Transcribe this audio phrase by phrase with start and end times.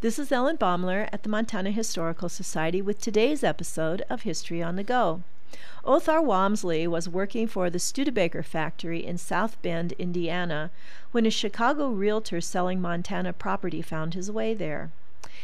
[0.00, 4.76] This is Ellen Baumler at the Montana Historical Society with today's episode of History on
[4.76, 5.24] the Go.
[5.84, 10.70] Othar Walmsley was working for the Studebaker factory in South Bend, Indiana,
[11.10, 14.92] when a Chicago realtor selling Montana property found his way there.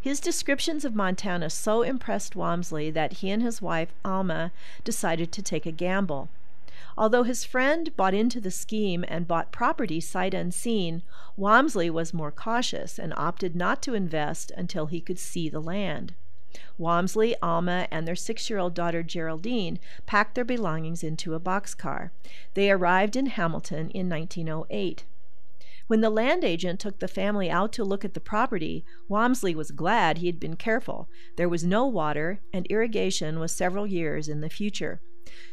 [0.00, 4.52] His descriptions of Montana so impressed Walmsley that he and his wife, Alma,
[4.84, 6.28] decided to take a gamble.
[6.98, 11.02] Although his friend bought into the scheme and bought property sight unseen,
[11.36, 16.14] Walmsley was more cautious and opted not to invest until he could see the land.
[16.78, 22.10] Walmsley, Alma, and their six year old daughter Geraldine packed their belongings into a boxcar.
[22.54, 25.04] They arrived in Hamilton in 1908.
[25.88, 29.70] When the land agent took the family out to look at the property, Walmsley was
[29.70, 31.08] glad he had been careful.
[31.36, 35.00] There was no water, and irrigation was several years in the future.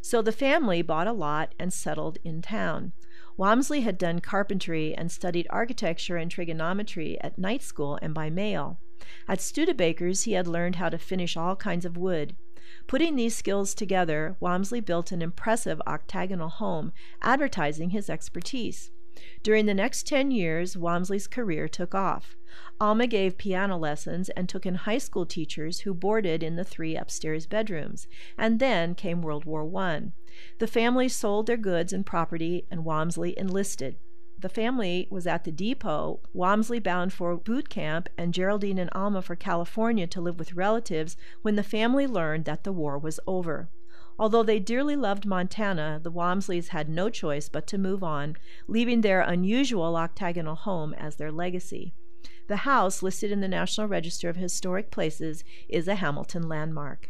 [0.02, 2.94] So the family bought a lot and settled in town.
[3.38, 8.80] Walmsley had done carpentry and studied architecture and trigonometry at night school and by mail.
[9.28, 12.36] At Studebaker's, he had learned how to finish all kinds of wood.
[12.88, 18.92] Putting these skills together, Walmsley built an impressive octagonal home, advertising his expertise.
[19.44, 22.36] During the next 10 years, Walmsley's career took off.
[22.80, 26.96] Alma gave piano lessons and took in high school teachers who boarded in the three
[26.96, 28.08] upstairs bedrooms.
[28.38, 30.12] And then came World War I.
[30.60, 33.98] The family sold their goods and property, and Walmsley enlisted.
[34.44, 39.22] The family was at the depot, Walmsley bound for boot camp, and Geraldine and Alma
[39.22, 43.70] for California to live with relatives when the family learned that the war was over.
[44.20, 48.36] Although they dearly loved Montana, the Walmsleys had no choice but to move on,
[48.68, 51.94] leaving their unusual octagonal home as their legacy.
[52.50, 57.10] The house, listed in the National Register of Historic Places, is a Hamilton landmark.